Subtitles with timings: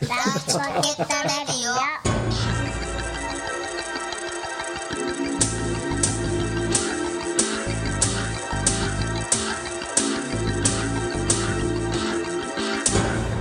[0.00, 1.68] チポケットレディ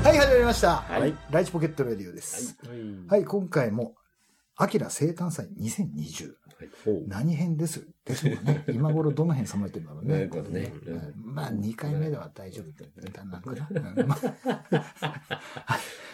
[0.03, 0.77] はい、始まりました。
[0.77, 2.57] はいライチポケットレディオです。
[3.07, 3.93] はい、今回も、
[4.55, 6.46] アキラ生誕祭2020。
[7.07, 7.87] 何編です？
[8.05, 8.63] ですもんね。
[8.73, 10.27] 今頃どの辺さまれてるんだろうね。
[10.49, 10.73] ね。
[10.85, 11.13] うん。
[11.35, 13.69] まあ、2回目では大丈夫だなのかな。
[13.71, 14.07] うん。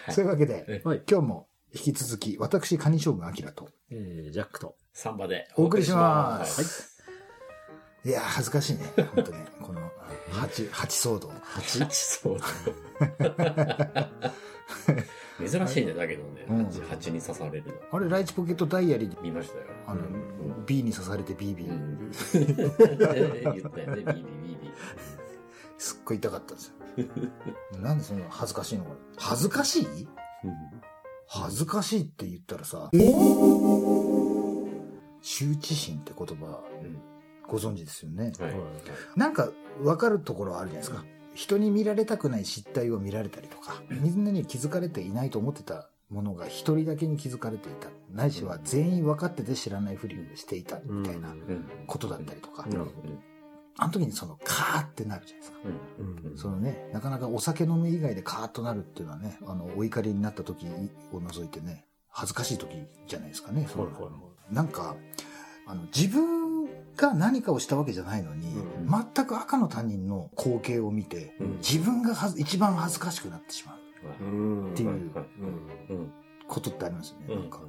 [0.14, 1.04] そういうわけで、はい。
[1.10, 4.76] 今日も引き続き、私、カニ将軍アキラとえー、ジャックと。
[4.94, 6.62] サンバでお送りします。
[6.62, 6.93] はい
[8.06, 8.92] いやー、恥ずかしいね。
[9.16, 9.46] 本当ね。
[9.62, 9.82] この、
[10.32, 11.32] 八、八騒動。
[11.42, 12.46] 八そうだ。
[15.46, 16.46] 珍しいね、だけどね。
[16.50, 17.74] うん蜂蜂に刺されるの。
[17.92, 19.66] あれ、ライチポケットダイアリーで、見ましたよ。
[19.88, 21.70] あの、うん B に刺されて BB。
[21.70, 24.72] うん 言ったよね、ビービービービ
[25.78, 26.74] すっごい痛かったんですよ。
[27.80, 28.98] なんでそんな恥ずかしいのこれ。
[29.18, 29.86] 恥ずかしい？
[29.86, 30.08] ー。
[31.28, 33.00] 恥ずかしいって言ったらさ、羞
[35.56, 37.02] 恥心って言葉うん
[37.54, 38.34] ご存知ですよね。
[38.40, 38.54] はい。
[39.16, 41.06] なんか分かるところはあるじゃないですか。
[41.36, 47.90] 人に見られたくない失態を見られたりとか、みんなに気づかれていないと思ってたものが一人だけに気づかれていた。
[48.12, 52.66] ないしは全員分かってて知らないふりをしていたみたいなうんことだったりとか。
[53.76, 55.58] あの時にそのカーってなるじゃないですか。
[56.00, 60.66] うんうんそのね、なかなかお酒飲む以外でカーッとなるっていうのはね、あの、お怒りになった時
[61.12, 62.70] を除いてね、恥ずかしい時
[63.08, 63.68] じゃないですかね。
[64.52, 64.96] なんか、
[65.66, 66.43] あの、自分
[66.96, 68.74] が何かをしたわけじゃないのに、うん
[69.16, 73.76] 全く赤の他人の光景を見て、うん自分がはず一番恥ずかしくなってしま
[74.22, 74.72] ううん。
[74.72, 75.12] っていう
[76.48, 77.26] ことってありますよね。
[77.30, 77.62] うんなんか、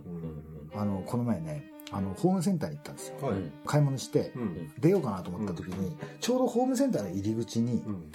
[0.75, 3.17] あの、この前ね、あの、ホームセンターに行ったんですよ。
[3.21, 4.73] はいうん買い物して、うん。
[4.79, 8.13] 出ようかなと思った時に、ちょうどホームセンターの入り口に、うん。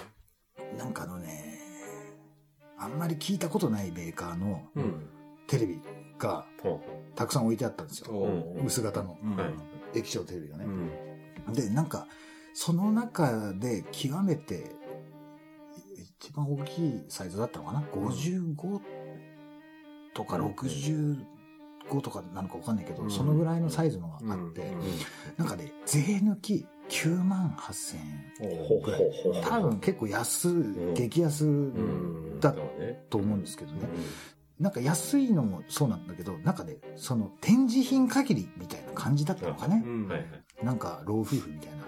[0.78, 1.58] なんかあのね、
[2.78, 5.08] あんまり聞いたことないメーカーのうん。
[5.50, 5.80] テレビ
[6.16, 6.80] がほ
[7.16, 8.12] たくさん置いてあったんですよ。
[8.12, 9.18] お薄型の。
[9.92, 10.64] 液晶テレビがね。
[10.64, 11.50] う。
[11.50, 11.52] ん。
[11.52, 12.06] で、なんか、
[12.54, 14.70] その中で極めて、
[16.20, 18.80] 一番大きいサイズだったのかな ?55
[20.14, 21.24] とか65
[22.00, 23.10] とかなのかわかんないけど、うん。
[23.10, 24.80] そのぐらいのサイズのがあって、うん。
[25.36, 27.96] なんかね、税抜き9万8000
[28.44, 28.60] 円。
[28.60, 29.42] うほうほうほう。
[29.42, 30.94] 多分結構安、ん。
[30.94, 32.38] 激安ん。
[32.38, 33.88] だねと思うんですけどね。
[34.60, 39.82] なんか安いのもそうなんだけど、なんかね、その展示品限りみたいな感じだったのかね。
[39.84, 40.08] うん。
[40.08, 40.26] はいはい
[40.62, 41.86] なんか老夫婦みたいな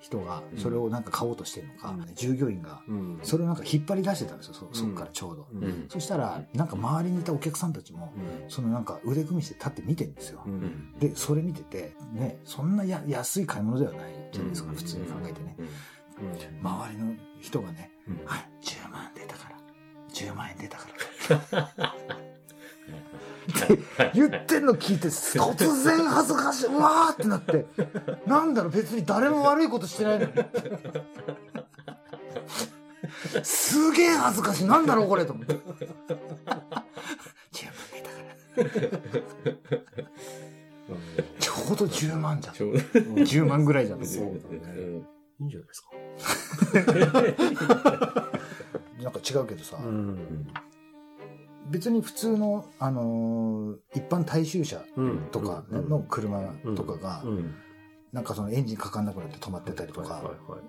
[0.00, 3.20] 人がそれをなんか買おうとしてるのか、うん従業員がうん。
[3.22, 5.46] それをなんか引っ張り出してたんですよ、そそこからちょうど。
[5.52, 5.64] うん。
[5.64, 8.12] うんそしたら、なんか周りにいたお客さんたちも、
[8.48, 10.42] そのなんか腕組みして立って見てるんですよ。
[10.44, 10.92] うん。
[10.98, 15.56] で、それ見てて、ね、そんなや安い買い物ではないじゃないですか、うん普通に考えてね。
[15.58, 16.68] うん。
[16.68, 19.56] 周りの人がね、うんはい、10万出たから、
[20.14, 20.86] 10万円出たか
[21.80, 21.94] ら。
[24.14, 27.66] 言ってんの聞いて、突然恥ずかしい、うわーってなって、
[28.26, 30.32] なんだろう、別に誰も悪いことしてないのに。
[33.42, 35.54] すげえ恥ずかしい、なんだろう、これ、と思って。
[35.54, 35.64] 10万
[37.92, 38.16] 出たか
[39.44, 39.52] ら。
[41.38, 42.54] ちょうど10万じゃん。
[42.54, 44.04] ちょうど10万ぐらいじゃん。
[44.06, 44.38] そうだね
[44.76, 45.06] うん
[45.40, 45.88] いいんじゃないですか。
[49.28, 50.46] 違うけどさ、ん。
[51.70, 55.18] 別に普通の、あのー一般大衆車うん。
[55.32, 57.54] とかね、の車とかが、うん。
[58.12, 60.22] なんかそのエンジンかかんなくなって止まってたりとか。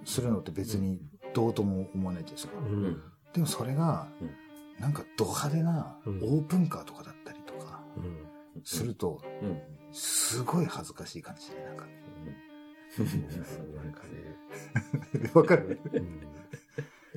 [0.05, 0.99] するのって別に
[1.33, 2.53] どうとも思わないじゃないですか。
[2.59, 3.01] うん。
[3.33, 4.29] でもそれがうん、
[4.81, 6.19] なんかド派手なオうん。
[6.19, 7.81] ープンカーとかだったりとか
[8.63, 9.61] すると、うん。
[9.91, 11.85] すごい恥ずかしい感じで、なんか。
[11.85, 11.91] ね。
[13.75, 13.91] なん。
[13.91, 15.29] かね。
[15.33, 15.79] わかる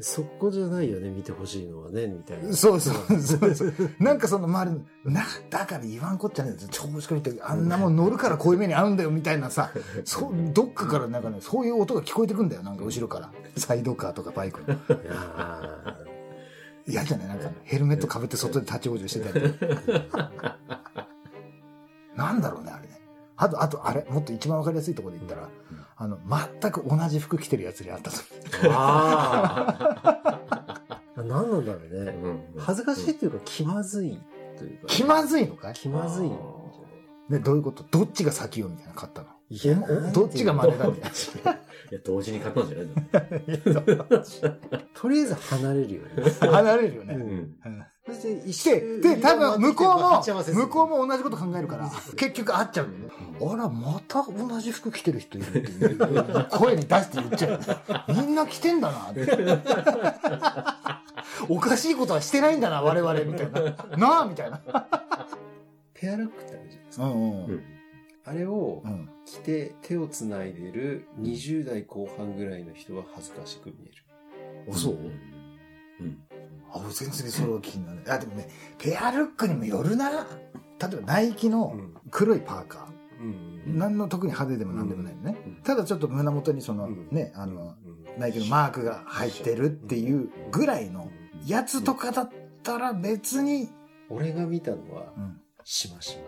[0.01, 2.53] そこじゃないよね、見てほしいのはね、みたいな。
[2.55, 3.73] そうそうそうそう。
[3.99, 9.71] なんかその周りの、な、だから言わんこっちゃねえ調子こいて、あんなもん乗るからこういう目に遭うんだよみたいなさ、
[10.05, 13.33] そう、どっかからなんかね、そういう音が聞こえてくんだよ、なんか後ろから。
[13.57, 14.75] サイドカーとかバイクの。
[14.75, 17.29] いやー嫌じゃない？
[17.29, 19.45] なんかヘルメットかぶって外で立ち往生してたり。
[22.17, 22.88] なんだろうね、あれね。
[23.39, 25.49] あと、あと、あれ、もっと一番わかりやすいところで言ったら、
[25.97, 26.19] あの、
[26.61, 28.17] 全く同じ服着てるやつにあったと。
[28.73, 30.41] ああ。
[31.17, 32.11] 何なんだろうね。
[32.23, 34.21] うん恥ずかしいっていうか、気まずい
[34.59, 34.87] というか。
[34.89, 35.75] 気まずいのかい？
[35.75, 36.31] 気まずい
[37.29, 37.85] ね、どういうこと？
[37.91, 39.29] どっちが先よみたいなの買ったの？
[39.51, 39.79] いや
[40.11, 44.55] おどっちが真似だみたいいや、同時に買ったんじゃないの？
[44.95, 46.11] とりあえず離れるよね。
[46.41, 46.49] な。
[46.53, 47.15] 離れるよね。
[47.15, 47.57] うん
[48.09, 50.99] で、で、多分向こうも、向こうも。
[50.99, 53.53] も同じこと考えるから、結局会っちゃうんだよね。
[53.53, 57.55] あら、また同じ服着てる人いるっていう声に出して言っちゃ
[58.09, 58.13] う。
[58.15, 59.21] みんな着てんだなって。
[61.49, 63.61] おかしいことはしてないんだな、我々、みたいな。
[63.97, 64.61] なあみたいな。
[65.95, 67.05] ペアルックってあるじゃないですか。
[68.25, 69.09] あれをうん。
[69.25, 73.93] 着て手をつないでる20代後半ぐらいの人は恥ずかしく見える。
[74.67, 74.97] お、そう？
[76.01, 76.19] うん。
[76.73, 78.17] あ、俺全然それは気にならない。
[78.17, 78.49] あ、でもね、
[78.79, 80.11] ペアルックにもよるな。
[80.11, 80.19] 例
[80.93, 81.77] えば、ナイキの
[82.11, 82.83] 黒いパーカー。
[83.21, 85.37] うん何の特に派手でも何でもないのね。
[85.45, 91.11] うんただちょっと胸元にその、うんね、あの、うんナイキのマークが入ってるっていうぐらいの
[91.47, 92.31] やつとかだっ
[92.63, 93.69] たら別に、
[94.09, 95.41] 俺が見たのはう、ん。
[95.65, 96.23] しましま。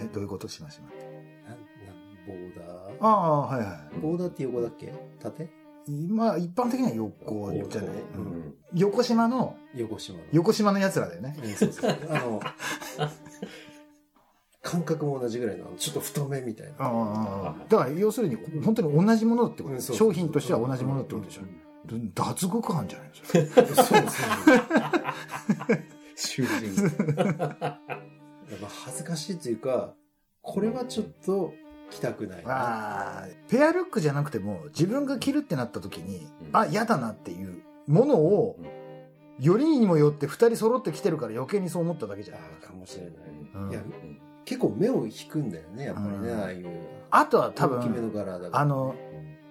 [0.00, 0.88] え、どういうことしましま？
[0.88, 1.06] って。
[2.26, 2.96] ボーダー？
[3.00, 3.98] ああ、はいはい。
[4.00, 4.92] ボーダーって横だっけ？
[5.20, 5.48] 縦？
[5.88, 7.94] 今、一般的には横じゃない？
[7.96, 8.54] 横うんうん。
[8.74, 10.24] 横島の、横島の。
[10.32, 11.36] 横島の奴らだよね。
[11.42, 11.96] うんそうそう。
[12.10, 12.40] あの、
[14.62, 16.74] 感覚も同じぐらいの、ちょっと太めみたいな。
[16.78, 21.42] ああ、だから要するに、本当に同じものってこと、商品としては同じものってことでしょ。
[22.14, 23.66] 脱獄犯じゃないですか。
[23.66, 23.98] そうそう。
[26.16, 26.74] 囚人。
[27.16, 29.94] やっぱ恥ずかしいというか、
[30.42, 31.52] これはちょっと
[31.90, 32.52] 着たくないな。
[32.52, 38.58] ああ、ペアルックじゃなくても、自分が着るってなった時に、うんあ、嫌だなっていうものを、
[39.38, 42.38] よりにもよって二人揃ってきてるから余計にそう思っただけじゃん。
[42.66, 43.12] かもしれない。
[43.54, 43.82] うんいや、
[44.44, 46.68] 結構目を引くんだよね、やっぱりね、うんああいう。
[47.10, 48.48] あとは多大きめの分、柄だ。
[48.52, 48.94] あの、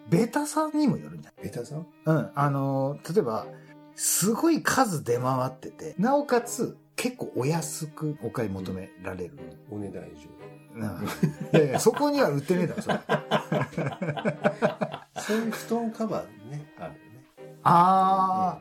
[0.09, 1.75] ベタさにもよるんじゃベタさ？
[1.75, 2.31] んないうん。
[2.35, 3.47] あの、例えば、
[3.95, 9.37] すごい数出回ってて、なおかつ、結構お安くお買い求められる。
[9.69, 10.21] お値段以上
[11.59, 12.95] いやいや、そこには売ってねえだろ、それ。
[12.95, 13.01] で。
[15.21, 16.99] そういう布団カバーね、あるよね。
[17.61, 18.57] あ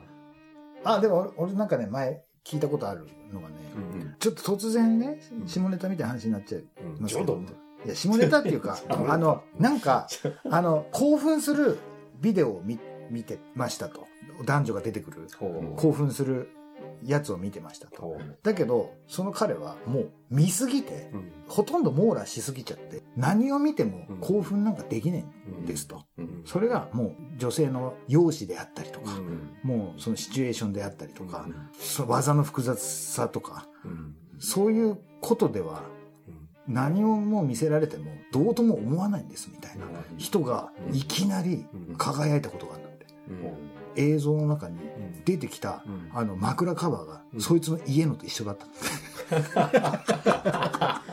[0.85, 4.15] あ、あ、でも俺俺なんかね、前聞いたことあるのがね、うん。
[4.19, 6.65] ちょっと突然ね、下ネタみたいな話になっちゃいう
[6.99, 7.41] んますけど、
[7.87, 10.07] いや、下ネタっていうか、 あの、なんか、
[10.51, 11.79] あの、興奮する
[12.21, 12.79] ビデオを見
[13.11, 14.07] 見てましたと。
[14.45, 15.29] 男女が出てくる、
[15.77, 16.51] 興奮する
[17.05, 17.91] やつを見てましたう。
[17.91, 18.03] と。
[18.03, 21.17] ほだけど、その彼はもう見すぎて、う。
[21.17, 25.25] うんほとんど網羅しすぎちゃって、何を見ても興奮なんかできない
[25.63, 26.05] んですと。
[26.17, 26.43] うん。
[26.47, 29.59] それがもう女性の容姿であったりとか、うん。
[29.63, 34.17] もうそのシチュエーションであったりとか、の技の複雑さとか、うん。
[34.39, 35.85] そういうことでは
[36.29, 39.85] うん何をもう見せられてもどうとも思わないんですみたいな
[40.17, 41.67] 人がいきなり
[41.99, 43.07] 輝いたことがあるんだって。
[43.29, 43.75] うん。
[43.97, 44.94] 映像の中にうん
[45.25, 48.67] 出てきたうんあの枕カバーがうんそいつの家のと一緒だった。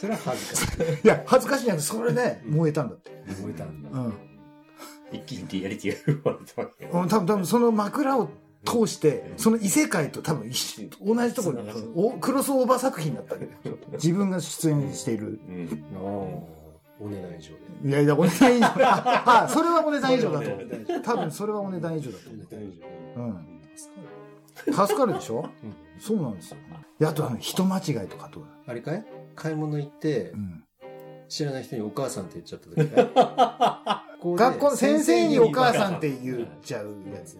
[0.00, 1.00] それは恥ずかしい。
[1.04, 3.10] いや、恥ずかしいんじゃなくてそれで燃えたんだって。
[3.42, 3.90] 燃えたんだ。
[3.90, 4.14] うん。
[5.12, 6.86] 一気にリアリティが生まれたわけ。
[6.86, 8.28] うん多分多分その枕を
[8.64, 15.40] 通して、その異世界と多分一緒同じところに、おクロスオーバー作品だったわけど、自分が出演している。
[15.48, 15.84] うん。
[17.00, 17.50] お値段以上
[17.82, 17.88] で。
[17.88, 18.66] いやいや、お値段以上。
[18.86, 20.50] あ、あそれはお値段以上だと
[21.02, 22.93] 多分それはお値段以上だと思お値段以上。
[23.16, 23.20] う。
[23.20, 23.60] うん。
[23.76, 24.86] 助かる。
[24.88, 25.48] 助かるでしょ？
[25.62, 26.56] うんそうなんですよ。
[26.98, 29.04] であとあの、人間違いとかどうあれかい？
[29.36, 30.64] 買い物行ってう、ん。
[31.28, 37.38] 知らない人にお母さんって言っちゃった時 学校の先生にお母さんって言っちゃうやつ。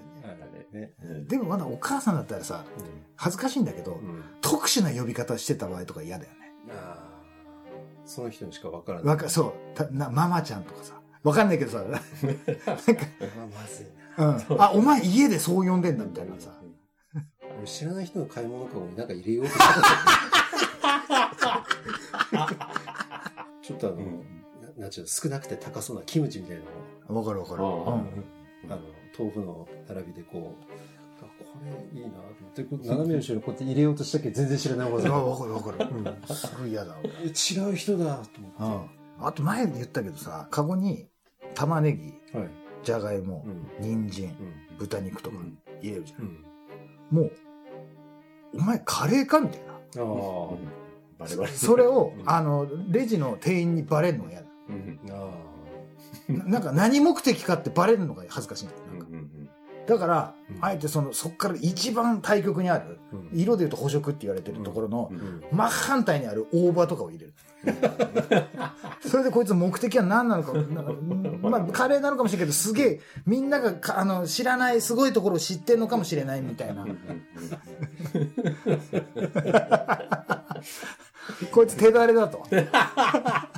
[1.28, 2.64] でもまだお母さんだったらさ、
[3.16, 4.24] 恥ずかしいんだけど、うん。
[4.40, 6.38] 特殊な呼び方してた場合とか嫌だよね。
[6.70, 7.24] ああ。
[8.04, 9.08] その人にしかわからない。
[9.08, 9.76] わか、そう。
[9.76, 10.94] たな、ママちゃんとかさ。
[11.22, 12.00] わかんないけどさ、 なんか、まあ、
[13.62, 14.03] まずいな。
[14.18, 14.62] うん。
[14.62, 16.50] あ、お前家でそう呼んでんだみたいなさ。
[17.58, 19.74] 俺知らない人の買い物かごになんか入れようとした。
[23.62, 24.24] ちょっとあの、うん
[24.76, 26.58] ななんちゅうの少なくて高そうなキムチみたい
[27.08, 27.62] なわかるわかる。
[27.62, 27.76] ああうん。
[28.72, 28.82] あの、
[29.18, 30.64] 豆腐の並びでこう、
[31.20, 31.28] あこ
[31.94, 32.12] れいいなっ
[32.54, 35.12] て、斜め後ろにこうやって入れようとしたけど全然知らないおばあさん。
[35.28, 35.78] わかるわかる。
[35.78, 36.96] うんすごい嫌だ。
[37.22, 37.30] え違
[37.70, 38.88] う人だとうん思っ。
[39.20, 41.08] あと前言ったけどさ、カゴに
[41.54, 42.38] 玉ねぎ、て。
[42.38, 42.48] はい。
[42.84, 43.44] じゃがいも
[43.80, 44.06] う、ん。
[44.08, 44.78] 人参、うん。
[44.78, 46.16] 豚肉とかうん入れるじゃ。
[46.18, 46.44] うんん。
[47.10, 47.32] もう、
[48.56, 49.74] お前カレーかみたいな。
[51.18, 51.50] バレバレ。
[51.52, 54.48] それをう、んあの、レジの店員にバレるのが嫌だ。
[56.28, 58.68] な なんか何目的かってバレるのが恥ずかしい
[59.86, 62.98] だからうん、あえてその、そっから一番対極にある。
[63.32, 65.10] 色で言うと補色って言われてるところの。
[65.50, 67.34] 真反対にある大葉とかを入れる。
[69.08, 70.52] それでこいつ目的は何なのか、
[71.40, 76.86] まあ、カレーなのかもしれないけど、すげえ、みんながかあの知らないすごいところを知ってんのかもしれないみたいな
[81.50, 82.46] こいつ手だれだと。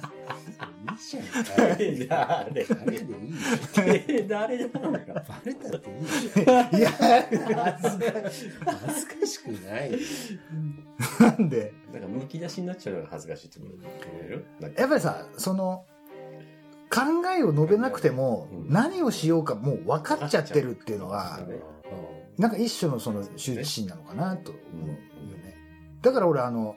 [1.79, 2.55] いいじゃん。
[2.55, 4.26] 誰誰誰でいいよ。
[4.29, 5.93] 誰だバレたってい
[6.76, 6.79] い。
[6.79, 7.97] いや、恥
[9.00, 9.93] ずかしくない。
[11.21, 13.91] なんで、なんかむき出しになっちゃうのが恥ずかしいってこと言
[14.25, 15.85] えるなんかやっぱりさ、その、
[16.88, 17.00] 考
[17.37, 21.41] えを述べなくても、うん何をしようかもう分かっちゃってるっていうのが、
[22.38, 24.95] なんか一種のその羞恥心なのかなと思うよ
[25.38, 25.57] ね。
[26.03, 26.76] だから俺あの、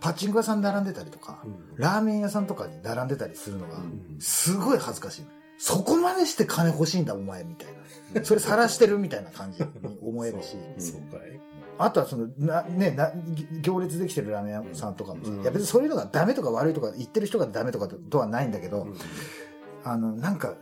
[0.00, 1.42] パチンコ屋さん並んでたりとか、
[1.76, 3.80] ラーメン屋さんとかに並んでたりするのが、
[4.18, 5.26] すごい恥ずかしい。
[5.58, 7.68] そこまでして金欲しいんだお前みたい
[8.14, 8.24] な。
[8.24, 9.68] それ晒してるみたいな感じに
[10.02, 10.56] 思えるし。
[10.78, 11.40] そうかい。
[11.78, 13.12] あとはその、な、ね、な、
[13.60, 15.42] 行列できてるラーメン屋さんとかもさ、うん。
[15.42, 18.94] いや別にそういうのがダメとか悪いとか言ってる人がダメとかとはないんだけど、うん。
[19.84, 20.54] あの、なんか、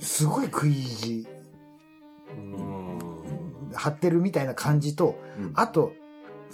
[0.00, 1.26] すごい食い意地
[2.36, 2.98] うん。
[3.74, 5.52] 張ってるみたいな感じと、うん。
[5.54, 5.92] あと、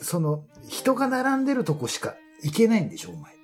[0.01, 3.39] その、人が並んでるとこしか行けないんでしょ、お前。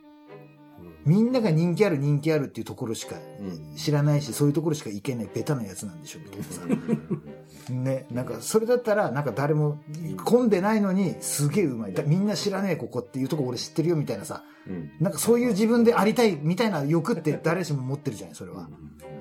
[1.05, 7.73] みんなが人気ある人気あるっていうところしかうん知らないし、そういうところしか行けないベタなやつなんでしょ、みたいなさ。
[7.73, 9.79] ね、なんか、それだったら、なんか誰も
[10.25, 11.93] 混んでないのに、すげえうまい。
[11.93, 14.45] だみんな知らねえ、ここっていうとこ俺知ってるよ、みたいなさ。
[14.67, 18.69] うんなんかそういう自分でありたい、みたいな欲って誰しも持ってるじゃない、それは。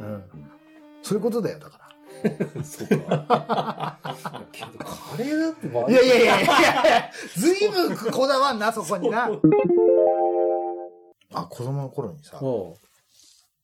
[0.02, 0.24] うん。
[1.02, 1.83] そういうことだよ、だから。
[2.64, 4.00] そうか。
[4.52, 9.30] けど、カレーだってまいやいやいやいやいや、ずいぶんこだわんな、そこにな。
[11.34, 12.78] あ、子供の頃にさ、お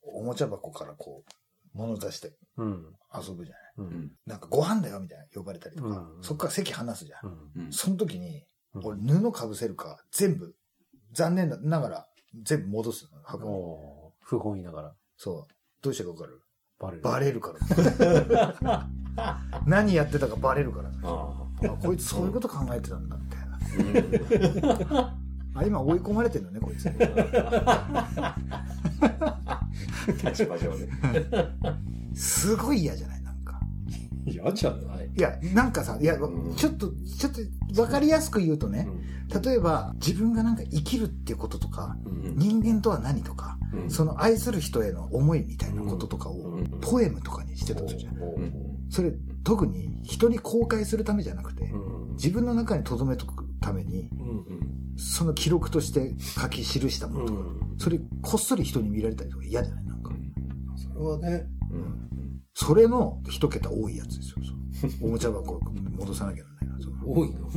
[0.04, 2.64] おもちゃ箱からこう、物出してう。
[2.64, 2.96] うん。
[3.14, 3.64] 遊ぶじゃない。
[3.78, 3.82] う。
[3.82, 7.30] うんんなんかご飯だよ、みたいな呼ばれたりとか、うんそっから席離すじゃん。
[7.56, 7.66] うん。
[7.66, 8.44] うんその時に、
[8.76, 10.54] うん俺布かぶせるか、全部、
[11.14, 12.08] 残念ながら、
[12.44, 13.50] 全部戻すの、箱に。
[13.56, 14.96] おー不本意ながら。
[15.18, 15.54] そう。
[15.82, 16.40] どうしてかわかる？
[16.80, 17.04] バレる。
[17.04, 17.54] バレるか
[18.66, 18.88] ら。
[19.68, 20.90] 何やってたかバレるから。
[21.04, 23.40] ああこいつそういうこと考えてたんだ、みたい
[24.90, 25.00] な。
[25.00, 25.16] あ。
[25.56, 26.90] あ、今追い込まれてるのね、こいつ。
[30.24, 30.88] 立場上ね。
[32.14, 33.60] すごい嫌じゃないなんか。
[34.26, 37.34] 嫌じゃないいや、なんかさ、いや、うんちょっと、ちょっ
[37.74, 38.88] と、わかりやすく言うとね、
[39.44, 48.16] 例えば、自分がなんか生きるっていうこととか、うん人間とは何とか、うんその愛する人への思いみたいなこととかをうん、ポエムとかにしてたとするじゃん。
[48.18, 52.16] うんそれ、特に人に公開するためじゃなくて、うん。
[52.16, 54.10] 自分の中に留めとくために、
[54.98, 57.40] その記録として書き記したものとか、
[57.78, 59.86] それこっそり人に見られたりとか嫌じゃない？
[59.86, 60.12] なんか。
[60.76, 62.42] それはね、うん。
[62.56, 64.38] それの一桁多いやつですよ。
[64.82, 65.08] そう。
[65.08, 65.60] おもちゃ箱
[66.00, 66.44] 戻さなきゃ
[67.12, 67.50] 多いの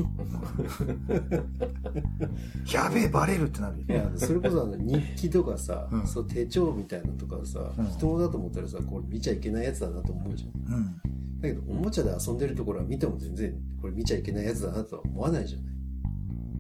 [2.73, 10.75] やべえ、バレるってなるよいや、それこそあの日記とかさ、うんそう手帳みたいなのとかさ、うん人だと思ったらさ、これ見ちゃいけないやつだなと思うじゃん。
[10.75, 10.97] うん。
[11.41, 15.67] だけど、おもちゃで遊んでるところは見ても全然、これ見ちゃいけないやつだなとは思わないじゃない。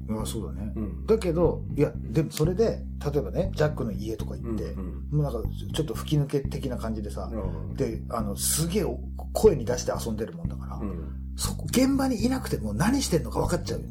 [0.08, 0.72] まあそうだね。
[0.76, 5.42] うんだけど、いや、でもそれで、例えばね、ジャックの家とか行って、うんもうなんか
[5.74, 8.86] ちょっと吹き抜け的な感じでさ、うんで、あの、すげえ
[9.32, 11.21] 声に出して遊んでるもんだから、うん。
[11.36, 13.82] そこ、現場にいなくても何してんのか分かっちゃう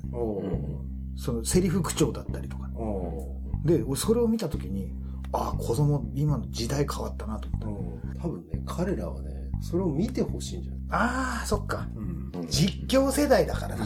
[1.16, 2.70] そのセリフ口調だったりとか。
[2.76, 4.94] おで、俺それを見たときに、
[5.34, 8.20] ああ、子供、今の時代変わったなと思った。
[8.20, 9.30] ー多分ね、彼らはね、
[9.62, 10.82] それを見てほしいんじゃない？
[10.90, 11.88] ああ、そっか。
[11.96, 12.32] うん。
[12.48, 13.86] 実況世代だからだ。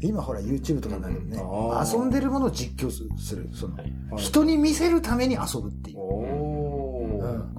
[0.00, 1.42] 今ほら YouTube とかになるよね。
[1.92, 3.02] 遊んでるものを実況す
[3.34, 3.48] る。
[3.52, 5.98] その、はい人に見せるために遊ぶっていう。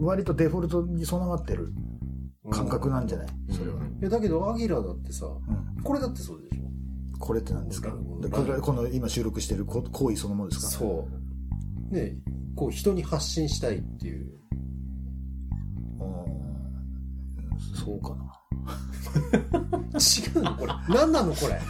[0.02, 1.74] 割とデフォルトに備わってる
[2.50, 3.28] 感覚なんじゃない？
[3.52, 3.78] それは。
[3.86, 5.84] いやだけど、アギラだってさ、うん。
[5.84, 6.64] これだってそうでしょ？
[7.20, 7.90] これって何ですか？
[7.92, 10.68] これこの今収録してるこ行為そのものですか？
[10.68, 11.08] そ
[11.92, 11.96] う。
[11.96, 12.16] ね
[12.56, 14.32] こう人に発信したいっていう。
[16.00, 16.10] うん
[17.76, 18.26] そうかな。
[20.00, 20.74] 違うのこれ。
[20.90, 21.60] 何なのこれ？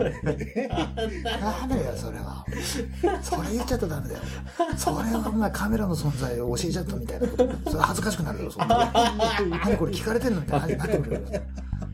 [0.00, 2.44] ダメだよ、それは。
[3.22, 4.20] それ言っちゃったらダメだよ。
[4.76, 7.70] それはお前カメラの存在を教えちゃったみたいなこと。
[7.70, 8.92] それ恥ずかしくなるよ、そんな。
[9.64, 11.20] 何これ聞かれてんのみたいななってくるよ。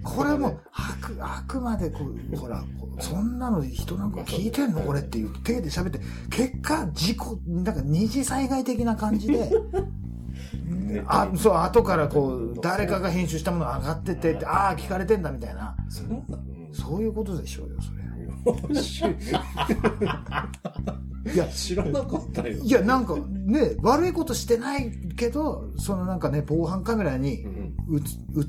[0.03, 2.01] これはもう、あく、あくまでこ
[2.33, 2.63] う、ほら、
[3.01, 9.51] そんなの人なんか聞いてんのこれっていう手で喋って、結果、事故、なんか二次災害的な感じで、
[11.07, 15.75] あ、そう、後からこう、誰かが編集したもの上がっててって、ああ、聞かれてんだみたいな。
[15.89, 16.56] そうなの？
[16.77, 18.07] そういうことでしょうよ、それ。
[21.35, 22.57] いや、知らなかったよ。
[22.63, 28.01] いや、なんかね、悪いことしてないけど、そのなんかね、防犯カメラにうん映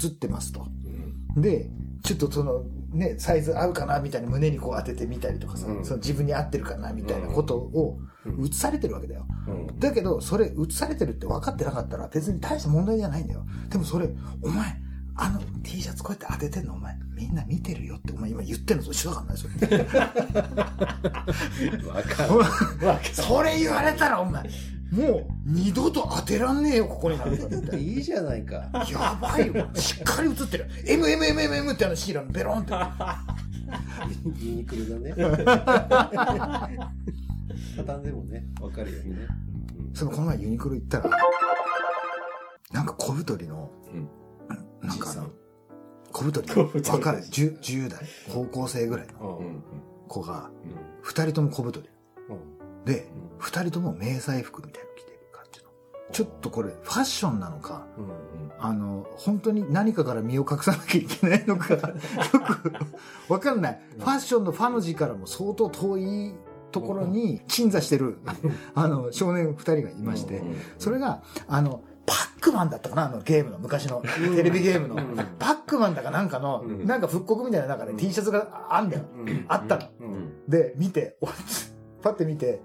[0.06, 0.68] 映ってますと。
[1.36, 1.70] で、
[2.04, 9.26] ちょっとその、ね、サイズ合うかなみたいな胸にこう当ててみたりとかさ、うんその自分に合ってるかなみたいなことをうん映されてるわけだよ。
[9.48, 13.46] うんだけど、それ映されてるって分かってなかったら別に大した問題じゃないんだよ。
[13.70, 14.10] でもそれ、
[14.42, 14.82] お前、
[15.20, 16.76] あの T シャツこうやって当ててんの？
[16.76, 19.54] お前、みんな見てるよってお前今言ってんのと一緒だからね、それ。
[21.90, 23.04] わかる。
[23.14, 24.44] それ言われたらお前、
[24.92, 27.18] もう二度と当てらんねえよ、ここに。
[27.82, 28.70] いいいじゃないか。
[28.72, 28.86] な。
[28.88, 29.68] やばいよ。
[29.76, 30.70] しっかり映ってる。
[30.86, 32.74] MMMMM ってあのシーラのベロンって。
[34.40, 35.14] ユニクロだね。
[37.76, 39.28] 畳んでもね、わかるようにね。
[39.96, 41.10] そのこの前ユニクロ行ったら、
[42.72, 44.08] なんか小太りのうん
[44.88, 45.28] なんかあの
[46.12, 46.48] 小太り。
[46.48, 46.90] 小太り。
[46.90, 48.00] 若い 10, 10代
[48.34, 49.42] 高校生ぐらいの
[50.08, 50.50] 子が
[51.04, 51.08] うん。
[51.10, 51.90] 2人とも小太り。
[52.30, 52.34] う
[52.82, 52.86] ん。
[52.86, 53.08] で
[53.40, 55.68] 2人とも迷彩服みたいなの着てる感じの。
[56.12, 58.08] ちょっとこれファッションなのかうん。
[58.60, 62.74] あの本当に何かから身を隠さなきゃいけないのか よく
[63.34, 63.82] わかんない。
[64.00, 66.34] ファッションのファの字からも相当遠い
[66.72, 68.18] ところに鎮座してる
[68.76, 70.38] あの少年2人がいまして。
[70.38, 70.56] うん。
[70.80, 74.02] それがあのパックマンだったかなあのゲームの昔の
[74.36, 74.96] テレビゲームの。
[74.96, 75.16] うん。
[75.38, 76.86] パックマンだかなんかのうん。
[76.88, 79.04] なんか復刻みたいな中で T シャツがあんだよ。
[79.14, 79.46] うん。
[79.50, 79.84] あったの。
[80.48, 81.34] で見て俺
[82.02, 82.62] パッて見て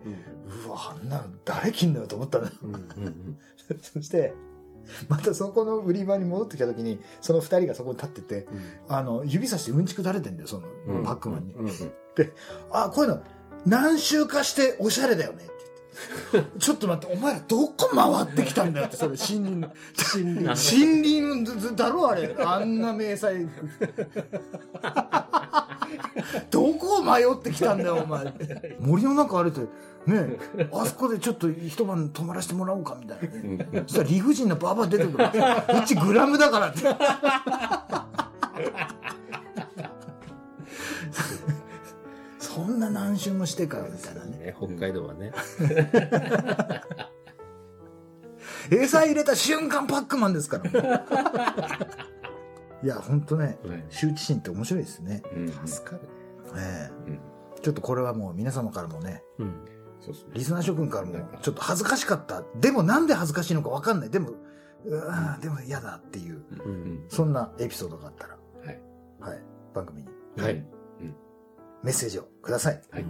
[0.67, 2.47] うわあんなの誰着んのよと思ったの
[3.83, 4.35] そして
[5.09, 8.49] またそこの売り場に戻ってきた時にその2人がそこに立ってて
[8.89, 11.03] あの指さしてうんちく垂れてんだよそのうん。
[11.03, 11.55] パックマンに。
[11.55, 11.69] うん。
[12.71, 13.23] あこういうの
[13.67, 15.45] 何周かしておしゃれだよね
[16.59, 19.71] ちょっと待ってお前らどこ回ってきたんだよってそれ森林の
[20.15, 22.35] 森林森林だろあれ。
[22.39, 23.47] あんな迷彩。
[23.47, 24.15] 服
[26.51, 28.35] どこを迷ってきたんだよお前。
[28.81, 33.29] 森の中歩いてねえあそこでちょっと一晩泊まらせてもらおうかみたいな。
[33.29, 33.83] ねうん。
[33.87, 35.25] そしたら理不尽なババア出てくる。
[35.25, 36.81] うちグラムだからって。
[42.39, 45.33] そんな何周もしてからみたいなねね北海道はね。
[48.71, 50.71] 餌入れた瞬間パックマンですから。
[52.83, 53.85] いや本当ねはい。
[53.91, 55.49] 羞恥心って面白いですね、うん。
[55.67, 56.09] 助かる
[56.57, 57.21] ええうん。
[57.61, 59.23] ちょっとこれはもう皆様からもね
[60.35, 62.43] リスナー諸君からもちょっと恥ずかしかった。
[62.57, 64.11] でもなんで恥ずかしいのか分かんない。
[64.11, 64.31] でも
[64.85, 67.05] うわーでも嫌だっていううん。
[67.09, 68.81] そんなエピソードがあったらはい。
[69.21, 69.43] はい。
[69.73, 70.09] 番組に。
[70.37, 70.67] はい。
[71.85, 72.83] メッセージをください。
[72.91, 73.05] はい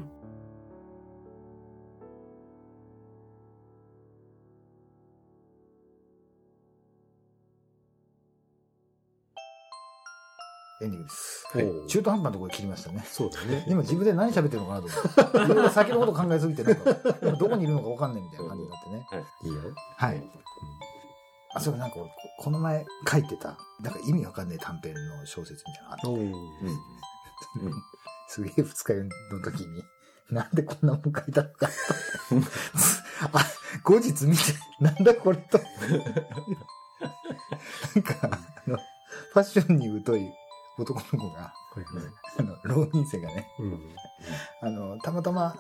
[10.83, 11.89] エンディングです、はい。
[11.89, 13.05] 中途半端なところで切りましたね。
[13.07, 13.65] そうだね。
[13.71, 15.53] 今自分で何喋ってるのかなと思って。
[15.53, 19.07] いろいろ先のこと考えすぎてなんか今 どこにいるのか分かんないみたいな感じになってね。
[19.43, 19.49] い。
[19.49, 19.61] いよ。
[19.97, 20.31] はい。
[21.55, 27.03] あそれなんか俺ここの前書いてたなんか意味わかんない短編の小説みたいなのあって。
[28.29, 29.11] すげえ二日酔いの
[29.45, 29.83] 時に、
[30.31, 31.69] なんでこんなもん書いたのか。
[33.35, 33.47] あ、
[33.85, 34.43] 後日見て、
[34.81, 35.61] なんだこれと。
[37.95, 40.31] なんか、あの、ファッションに疎い
[40.79, 41.53] 男の子が、
[42.39, 43.95] あの、浪人生がね、うん。
[44.63, 45.57] あの、たまたま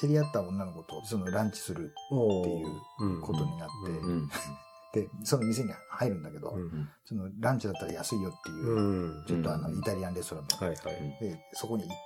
[0.00, 2.68] 知り合った女の子と、そのランチするっていう
[3.00, 4.30] うんことになって、うんうん
[4.92, 9.24] で、その店に入るんだけど、うんそのランチだったら安いよっていう、うん。
[9.26, 10.48] ちょっとあの、うんイタリアンレストランの、
[11.20, 11.96] で、そこに行っ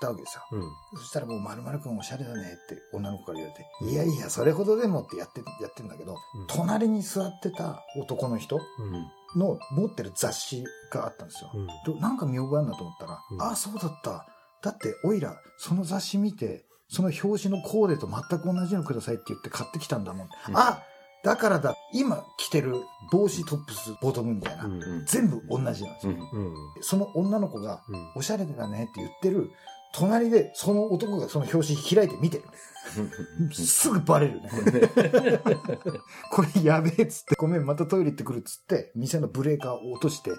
[0.00, 0.42] たわけですよ。
[0.52, 0.62] うん。
[0.98, 6.46] そしたらもう〇〇くんおしゃれだねって女の子から言われて、いやいや、それほどでもってやって、やってるんだけど、うん。
[6.48, 11.50] 隣に座ってた男の人うんの持ってる雑誌があったんですよ。
[11.54, 14.26] うんどなんか見覚えあるなと思ったら、うんああ、そうだった。
[14.62, 20.28] だって、おいら、その雑誌見て、その表紙のコーデと全く同じのくださいって言って買ってきたんだもん。
[20.48, 20.82] うんあ
[21.24, 21.74] だからだ。
[21.92, 22.76] 今着てる
[23.10, 24.64] 帽子、トップス、ボトムみたいな。
[24.66, 26.12] うんうん全部同じなんですよ。
[26.32, 29.50] うんうんその女の子が、うんおしゃれだねって言ってる、
[29.94, 32.44] 隣でその男がその表紙開いて見てる。
[33.52, 34.50] すぐバレるね。
[36.30, 40.30] これやべえっつって、ごめん、またトイレ行ってくるっつって、店のブレーカーを落として、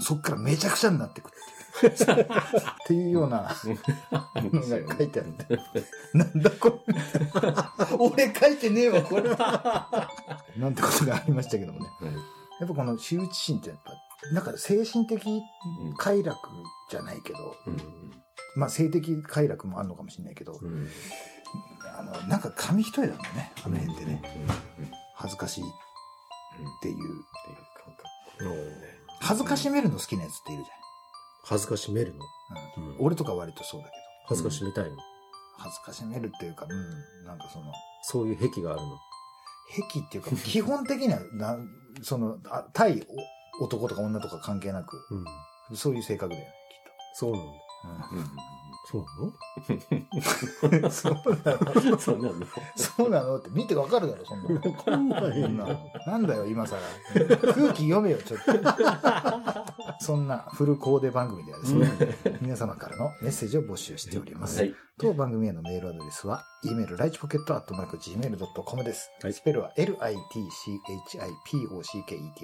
[0.00, 2.20] そっからめちゃくちゃになってくるっていう。
[2.22, 2.26] っ
[2.86, 3.54] ていうような
[4.36, 5.58] のが書いてあって。
[6.14, 6.94] なんだこれ。
[7.98, 9.22] 俺書いてねえわ、これ。
[10.56, 11.86] なんてことがありましたけどもね。
[12.00, 12.12] はい
[12.60, 13.92] やっぱこの羞恥心ってやっぱ、
[14.32, 15.42] なんか精神的
[15.98, 16.38] 快楽
[16.88, 18.21] じゃないけど、うん
[18.56, 20.88] まあ性的快楽もあるのかもしれないけど、うん。
[21.98, 24.22] あの、なんか紙一重だもんね、あの辺ってね。
[24.78, 25.66] うんうん恥ずかしいっ
[26.82, 26.96] ていう。
[29.20, 30.70] 恥ずかしめるの好きなやつっているじ
[31.44, 32.24] 恥ずかしめるの？
[32.98, 33.96] 俺とか割とそうだけど。
[34.26, 34.96] 恥ずかしめたいの？
[35.58, 38.98] 恥ずかしめるっていうか、うん、なんかその、そういう癖があるの？
[39.88, 41.56] 癖っていうか、 基本的には、な
[42.02, 43.06] その、あ対
[43.60, 44.96] お男とか女とか関係なく、
[45.70, 45.76] うん。
[45.76, 46.52] そういう性格だよね、
[47.16, 47.38] きっうんそうと。
[47.38, 47.50] うん、
[48.92, 49.04] そう
[50.70, 52.34] なのそうなの
[52.76, 54.42] そうなのって見てわかるだろ、そん。
[54.42, 54.54] なの。
[54.56, 55.08] わかん。
[55.08, 55.66] ないな
[56.06, 56.26] なん。
[56.26, 56.78] だよ、今更。
[57.54, 58.52] 空気読めよ、ちょっと。
[60.02, 61.88] そんなフルコーデ番組ではですね、
[62.40, 64.60] 皆様からのメッセージを募集しております。
[64.60, 69.10] はい当番組へのメールアドレスは、e メールライチポケットアットマーク Gmail.com です。
[69.22, 69.90] はいスペルは litchipocket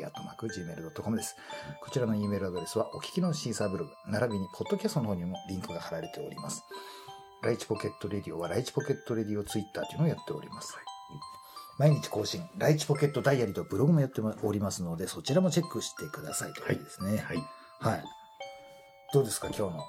[0.06, 1.36] アットマーク Gmail.com です。
[1.80, 6.64] こちらの e メールアドレスは、お聞きのシーサーブログ、並びにポッドキャストの方にもリンクが貼られております。
[7.42, 10.76] ライチポケットレディオはライチポケットレディオツイッターというのをやっております。
[11.78, 17.18] 毎日更新、ライチポケットダイアリーとブログもやっておりますので、そちらもチェックしてくださいということですね。
[17.18, 17.36] はい。
[17.80, 18.04] はい。
[19.14, 19.84] どうですか、今日の、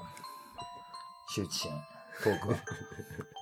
[1.33, 1.71] 周知心、
[2.23, 2.55] トークは？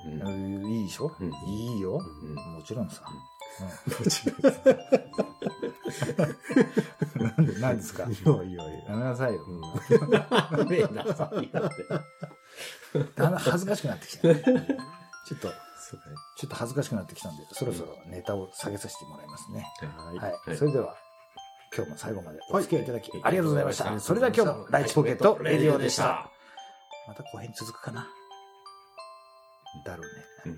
[0.05, 0.29] うんう
[0.67, 3.01] んいいでしょ、うんいいよ、うんもちろんさ。
[3.59, 4.37] もちろん。
[7.19, 8.03] うん、なんで、なんですか？
[8.03, 9.43] いやいやいやめなさいよ。
[9.43, 9.61] うん。
[10.11, 11.49] ダメなさいよ。
[13.15, 14.41] だんだん恥ずかしくなってきた、ね。
[15.27, 15.51] ちょっと、
[15.91, 19.65] ちょっと恥ずかしくなってきたんで、そろそろネタを下げさせてもらいますね。
[19.81, 20.57] はいはい。
[20.57, 20.95] それでは、
[21.75, 23.99] 今日も最後までお付き合いいただき、はいありがとうございました。
[23.99, 26.29] それでは今日も、ライチポケットレディオでした。。
[27.07, 28.07] また後編続くかな？
[29.85, 30.25] だろうね。
[30.45, 30.55] うんう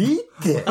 [0.00, 0.02] ん。
[0.02, 0.64] いいって